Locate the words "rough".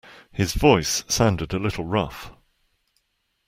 1.85-2.31